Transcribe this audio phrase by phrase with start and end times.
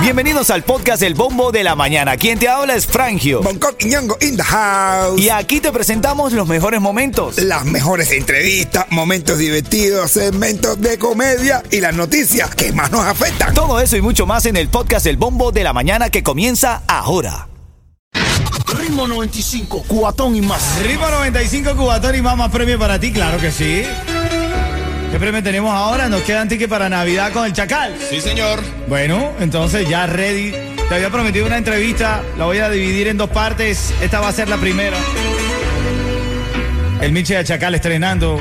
[0.00, 2.16] Bienvenidos al podcast El Bombo de la Mañana.
[2.16, 3.42] Quien te habla es Frangio.
[3.42, 5.20] Bangkok y Ñongo in the house.
[5.20, 7.38] Y aquí te presentamos los mejores momentos.
[7.38, 13.52] Las mejores entrevistas, momentos divertidos, segmentos de comedia y las noticias que más nos afectan.
[13.52, 16.82] Todo eso y mucho más en el podcast El Bombo de la Mañana que comienza
[16.86, 17.48] ahora.
[18.78, 20.80] Ritmo 95, cuatón y más.
[20.82, 23.84] Ritmo 95, cubatón y más, más premio para ti, claro que sí.
[25.16, 26.10] ¿Qué premio tenemos ahora?
[26.10, 27.96] Nos quedan tickets para Navidad con el Chacal.
[28.10, 28.62] Sí, señor.
[28.86, 30.50] Bueno, entonces ya ready.
[30.90, 33.94] Te había prometido una entrevista, la voy a dividir en dos partes.
[34.02, 34.98] Esta va a ser la primera.
[37.00, 38.38] El Miche de Chacal estrenando.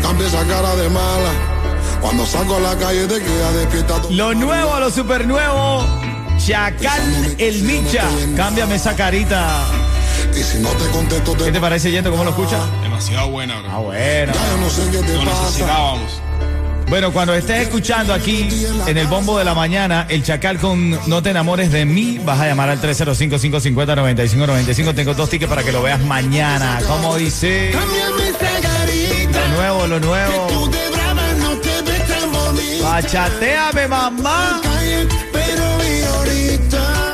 [0.00, 1.32] Cambia esa cara de mala.
[2.00, 4.00] Cuando salgo a la calle te queda despierta.
[4.10, 5.84] Lo nuevo, lo super nuevo.
[6.38, 8.04] Chacal el Micha.
[8.36, 9.64] Cámbiame esa carita.
[10.42, 12.10] Y si no te contesto te ¿Qué te parece, Yendo?
[12.10, 12.58] ¿Cómo lo escuchas?
[12.82, 13.70] Demasiado buena, bro.
[13.70, 14.32] Ah, bueno.
[14.32, 15.40] Ya yo no sé qué te Lo pasa.
[15.42, 16.20] necesitábamos.
[16.88, 21.22] Bueno, cuando estés escuchando aquí en el bombo de la mañana, el Chacal con No
[21.22, 24.94] te enamores de mí, vas a llamar al 305-550-9595.
[24.96, 26.80] Tengo dos tickets para que lo veas mañana.
[26.88, 27.70] ¿Cómo dice?
[27.72, 27.80] Lo
[29.56, 30.48] nuevo, lo nuevo.
[32.82, 34.60] Bachateame, mamá.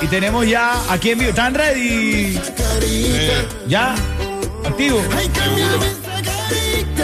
[0.08, 1.30] Y tenemos ya aquí en vivo.
[1.30, 2.40] ¿Están ready?
[3.66, 3.94] ¿Ya?
[4.64, 5.02] ¿Activo?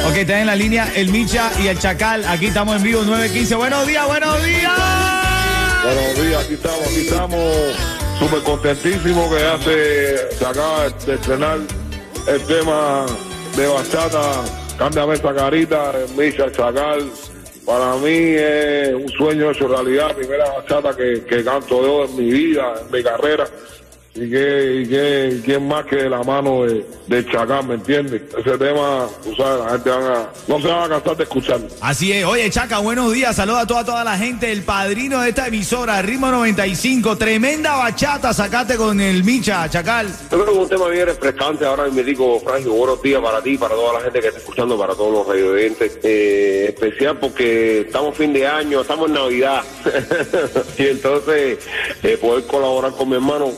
[0.09, 2.25] Ok, está en la línea el Micha y el Chacal.
[2.25, 3.57] Aquí estamos en vivo, 9.15.
[3.59, 4.73] Buenos días, buenos días.
[5.85, 7.57] Buenos días, aquí estamos, aquí estamos
[8.19, 11.59] súper contentísimos que ya se, se acaba de estrenar
[12.27, 13.05] el tema
[13.55, 14.45] de bachata,
[14.79, 17.11] cámbiame esa carita, de Misha Chacal.
[17.65, 22.31] Para mí es un sueño hecho realidad, primera bachata que, que canto yo en mi
[22.31, 23.47] vida, en mi carrera.
[24.17, 28.23] Y que, y que, quién más que de la mano de, de Chacal, ¿me entiendes?
[28.39, 31.67] Ese tema, tú sabes, la gente van a, no se van a cansar de escucharlo.
[31.81, 32.25] Así es.
[32.25, 33.35] Oye, Chaca, buenos días.
[33.35, 34.53] Saluda a toda, toda la gente.
[34.53, 37.19] El padrino de esta emisora, Ritmo 95.
[37.19, 40.07] Tremenda bachata sacaste con el Micha, Chacal.
[40.07, 43.43] Yo creo que es un tema bien refrescante ahora me digo, Frangio, buenos días para
[43.43, 45.99] ti, para toda la gente que está escuchando, para todos los radiovidentes.
[46.05, 49.65] Eh, especial porque estamos fin de año, estamos en Navidad.
[50.79, 51.59] y entonces
[52.03, 53.51] eh, poder colaborar con mi hermano,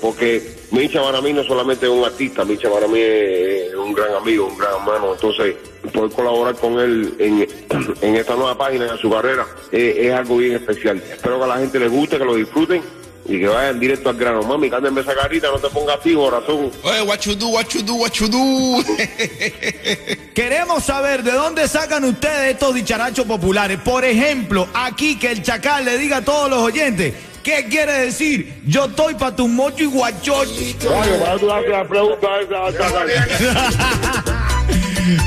[0.00, 4.14] porque Micha para mí no solamente es un artista, Micha para mí es un gran
[4.14, 5.14] amigo, un gran hermano.
[5.14, 5.56] Entonces
[5.92, 7.48] poder colaborar con él en,
[8.00, 11.02] en esta nueva página de su carrera es algo bien especial.
[11.10, 12.82] Espero que a la gente les guste, que lo disfruten.
[13.26, 14.42] Y que vayan directo al grano.
[14.42, 16.70] Mami, cándame esa carita, no te pongas así, corazón.
[16.82, 18.82] Oye, what you do, what you do, what you do.
[20.34, 23.78] Queremos saber de dónde sacan ustedes estos dicharachos populares.
[23.84, 27.14] Por ejemplo, aquí que el Chacal le diga a todos los oyentes.
[27.42, 28.62] ¿Qué quiere decir?
[28.66, 30.74] Yo estoy pa' tu mocho y guachochi.
[30.74, 31.84] Para.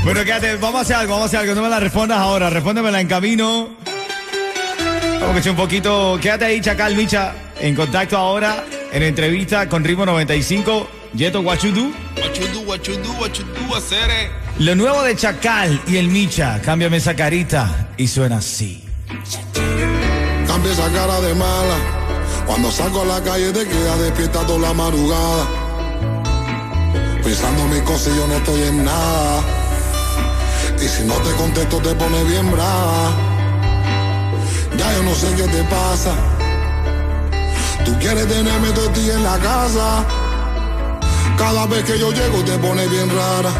[0.04, 1.54] Bueno, quédate, vamos a hacer algo, vamos a hacer algo.
[1.54, 3.76] No me la respondas ahora, respóndemela en camino.
[5.20, 6.18] Vamos a echar un poquito.
[6.20, 10.88] Quédate ahí, Chacal Micha, en contacto ahora, en entrevista con Ritmo 95.
[11.14, 11.92] Yeto Guachudú.
[12.16, 14.30] What you do, hacer.
[14.58, 16.60] Lo nuevo de Chacal y el Micha.
[16.62, 18.84] Cámbiame esa carita y suena así.
[20.46, 22.03] Cambia esa cara de mala.
[22.46, 25.46] Cuando salgo a la calle te queda despierta toda la madrugada.
[27.22, 29.40] Pensando mis cosas y yo no estoy en nada.
[30.80, 33.10] Y si no te contesto te pones bien brava.
[34.76, 36.12] Ya yo no sé qué te pasa.
[37.84, 40.04] Tú quieres tenerme todo día en la casa.
[41.38, 43.50] Cada vez que yo llego te pones bien rara.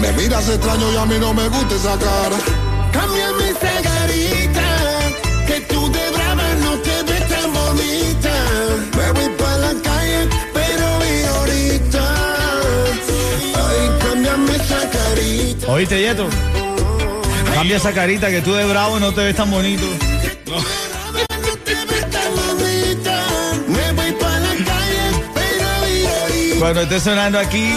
[0.00, 2.36] Me miras extraño y a mí no me gusta esa cara.
[2.92, 4.62] Cámbiame esa carita,
[15.80, 16.28] ¿Oíste, Yeto?
[17.54, 19.86] Cambia esa carita que tú de bravo no te ves tan bonito.
[20.46, 20.56] No.
[26.58, 27.72] Cuando esté sonando aquí,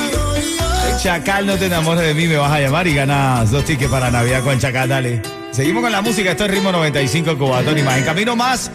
[1.01, 4.11] Chacal, no te enamores de mí, me vas a llamar y ganas dos tickets para
[4.11, 5.21] Navidad con Chacal, dale.
[5.51, 7.99] Seguimos con la música, esto es Ritmo 95 Cubatón y más.
[7.99, 8.69] En camino más,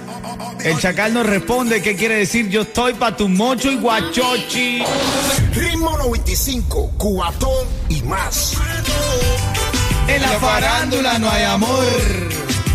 [0.68, 4.82] el Chacal nos responde qué quiere decir yo estoy pa' tu mocho y guachochi.
[5.54, 8.54] Ritmo 95, cuatón y más.
[10.08, 11.84] En la farándula no hay amor.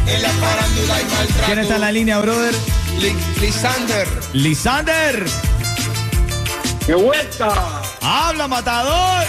[0.08, 1.46] En la farándula hay maltrato.
[1.46, 2.54] ¿Quién está en la línea, brother?
[3.00, 4.08] Li- Lisander.
[4.34, 5.26] Lisander.
[6.86, 7.82] ¡Qué vuelta!
[8.02, 9.26] Habla, matador.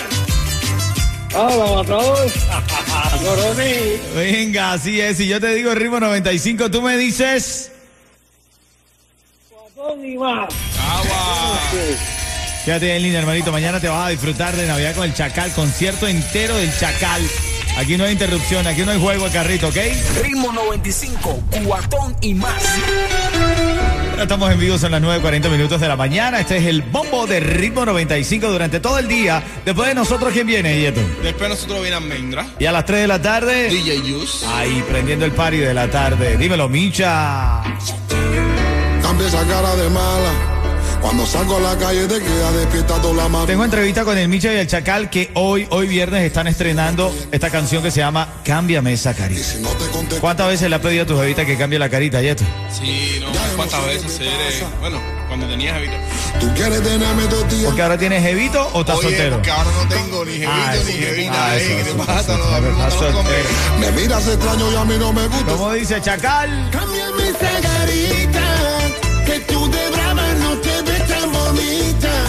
[1.37, 2.31] ¡Hola, matador!
[3.25, 4.01] ¡Coronel!
[4.15, 5.17] Venga, así es.
[5.19, 7.71] Si yo te digo ritmo 95, tú me dices.
[10.05, 10.49] Agua.
[12.65, 13.51] Quédate en línea, hermanito.
[13.51, 15.51] Mañana te vas a disfrutar de Navidad con el Chacal.
[15.53, 17.23] Concierto entero del Chacal.
[17.79, 19.77] Aquí no hay interrupción, aquí no hay juego de carrito, ¿ok?
[20.23, 22.63] Ritmo 95, cuatón y más.
[24.11, 26.39] Ahora estamos en vivo, son las 9.40 minutos de la mañana.
[26.39, 29.43] Este es el bombo de ritmo 95 durante todo el día.
[29.65, 31.01] Después de nosotros, ¿quién viene, Yeto?
[31.23, 32.47] Después nosotros viene Almendra.
[32.59, 34.47] Y a las 3 de la tarde, DJ Juice.
[34.47, 36.37] ahí prendiendo el party de la tarde.
[36.37, 37.63] Dímelo, Micha.
[39.15, 40.33] Cambia esa cara de mala.
[41.01, 43.47] Cuando salgo a la calle te queda despierta toda la mano.
[43.47, 47.49] Tengo entrevista con el Micha y el Chacal que hoy, hoy viernes están estrenando esta
[47.51, 49.41] canción que se llama Cámbiame esa carita.
[49.45, 51.89] Si no te contesto, ¿Cuántas veces le ha pedido a tu jevita que cambie la
[51.89, 52.43] carita, Yeto?
[52.73, 54.25] Sí, no, cuántas veces se
[54.81, 55.95] Bueno, cuando tenías Jevito.
[56.41, 57.23] tú quieres tenerme.
[57.67, 59.37] Porque ahora tienes jevito o estás Oye, soltero.
[59.37, 60.99] porque ahora no tengo ni Jevito Ah, ni sí.
[60.99, 61.57] Jevita.
[61.57, 62.21] Eso, ¿Qué te eso, pasa?
[62.21, 63.33] eso, Los eso, amigos eso, no lo comen.
[63.35, 63.79] eso.
[63.79, 65.53] Me miras extraño y a mí no me gusta.
[65.53, 66.69] ¿Cómo dice Chacal?
[66.73, 68.84] Cámbiame esa carita,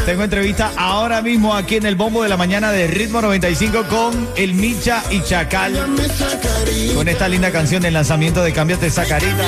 [0.05, 4.29] Tengo entrevista ahora mismo aquí en el bombo de la mañana de Ritmo 95 con
[4.35, 5.73] el Micha y Chacal.
[6.93, 9.43] Con esta linda canción del lanzamiento de Cámbiate esa carita.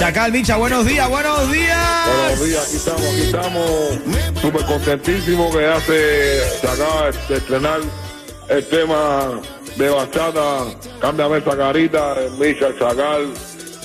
[0.00, 1.78] Chacal, Micha, buenos días, buenos días.
[2.08, 7.80] Buenos días, aquí estamos, aquí estamos súper contentísimos que ya se, acaba de estrenar
[8.48, 9.40] el tema
[9.76, 10.64] de bachata,
[11.00, 13.32] cámbiame esa carita, de Micha Chacal.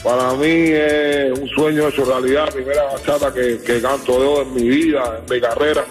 [0.03, 4.67] Para mí es un sueño hecho realidad, primera bachata que, que canto yo en mi
[4.67, 5.85] vida, en mi carrera.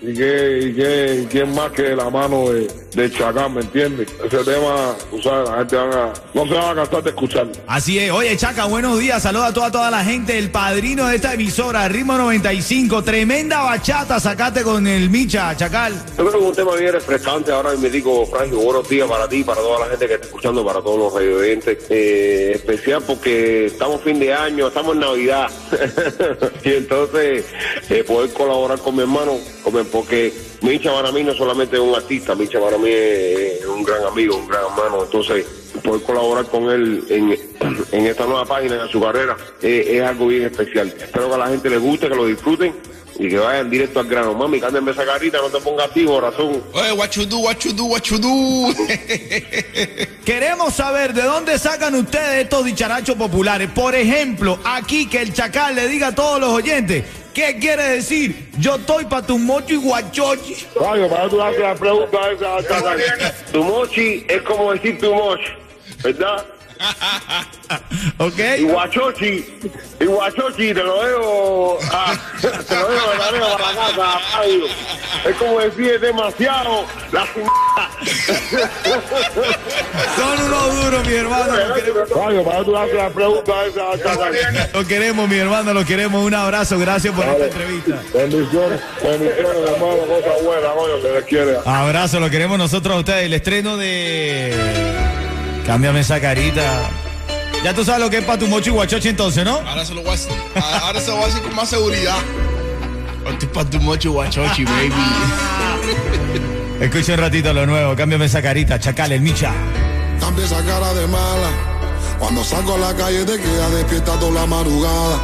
[0.00, 4.08] Y que, y que, y más que de la mano de, de Chacal, ¿me entiendes?
[4.24, 7.52] Ese tema, tú sabes, la gente van a, no se van a cansar de escucharlo.
[7.66, 8.10] Así es.
[8.10, 9.22] Oye, Chaca, buenos días.
[9.22, 13.02] Saluda a toda, toda la gente, el padrino de esta emisora, Ritmo 95.
[13.02, 15.94] Tremenda bachata sacaste con el Micha, Chacal.
[16.18, 17.50] Yo creo que es un tema bien refrescante.
[17.50, 20.64] Ahora me digo, Frangio, buenos días para ti, para toda la gente que está escuchando,
[20.64, 21.78] para todos los radiovidentes.
[21.88, 25.48] Eh, especial porque estamos fin de año, estamos en Navidad.
[26.64, 27.46] y entonces,
[27.88, 31.82] eh, poder colaborar con mi hermano, con mi- porque Micha para mí no solamente es
[31.82, 35.04] un artista, Micha para mí es, un gran amigo, un gran hermano.
[35.04, 35.44] Entonces,
[35.82, 37.32] poder colaborar con él en,
[37.92, 40.94] en esta nueva página, en su carrera, eh, es algo bien especial.
[40.96, 42.74] Espero que a la gente les guste, que lo disfruten
[43.18, 44.34] y que vayan directo al grano.
[44.34, 46.62] Mami, cámbiame esa carita, no te pongas así, corazón.
[46.72, 48.74] Oye, what you do, what you do, what you do.
[50.24, 53.68] Queremos saber de dónde sacan ustedes estos dicharachos populares.
[53.70, 58.50] Por ejemplo, aquí que el Chacal le diga a todos los oyentes, ¿qué quiere decir?
[58.58, 60.54] Yo estoy para tu mocho y guachochi.
[60.54, 63.52] Fabio, para tú haces la pregunta esa.
[63.52, 65.40] Tu mochi es como decir tu moch,
[66.02, 66.44] ¿verdad?
[68.18, 68.38] ¿Ok?
[68.58, 69.44] Y guachochi,
[70.00, 74.66] y guachochi, te lo dejo, a- te lo dejo de tarea para la casa, Fabio.
[75.28, 77.26] Es como decir es demasiado la
[80.16, 81.56] Son unos duros, mi hermano.
[81.56, 83.82] Lo queremos, Fabio, para tú haces la pregunta esa.
[84.78, 86.22] lo queremos, mi hermano, lo queremos.
[86.24, 88.02] Un abrazo, gracias por esta entrevista.
[88.14, 91.56] Bendiciones, bendiciones, hermano, cosas buenas, coño, que les quiere.
[91.64, 93.24] Abrazo, lo queremos nosotros a ustedes.
[93.26, 95.11] El estreno de.
[95.66, 96.90] Cámbiame esa carita.
[97.62, 99.60] Ya tú sabes lo que es para tu mocho y guachochi entonces, ¿no?
[99.60, 100.32] Ahora se lo voy a decir,
[100.82, 102.16] ahora se lo voy a decir con más seguridad.
[103.30, 104.92] Estoy para tu mocho guachochi, baby.
[106.80, 107.94] Escucha un ratito lo nuevo.
[107.94, 108.80] Cámbiame esa carita.
[108.80, 109.52] Chacal, el Micha.
[110.18, 111.50] Cambia esa cara de mala.
[112.18, 115.20] Cuando salgo a la calle te queda despierta toda la madrugada.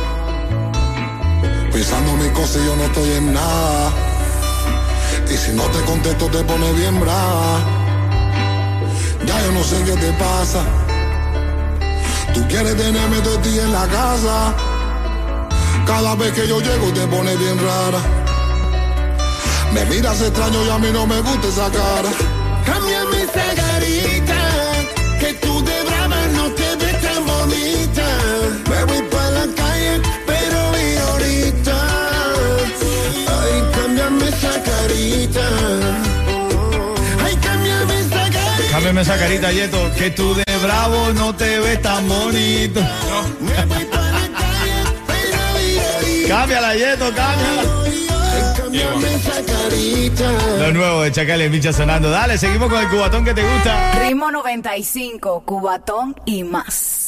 [1.73, 3.93] Pensando mis cosas y yo no estoy en nada.
[5.29, 7.88] Y si no te contesto te pone bien brava.
[9.29, 10.63] Ya yo no sé qué te pasa.
[12.33, 14.55] Tú quieres tenerme todo el día en la casa.
[15.87, 18.01] Cada vez que yo llego te pone bien rara.
[19.75, 22.11] Me miras extraño y a mí no me gusta esa cara.
[22.65, 23.98] Cámbiame esa carita,
[38.99, 39.93] Cámbiame esa carita, Yeto.
[39.97, 42.81] Que tú de bravo no te ves tan bonito.
[46.27, 47.63] Cámbiala, Yeto, cámbiala.
[48.73, 50.33] Esa carita.
[50.59, 52.11] Lo nuevo de Chacal, el Micha sonando.
[52.11, 54.01] Dale, seguimos con el cubatón que te gusta.
[54.01, 57.08] Ritmo 95, Cubatón y más.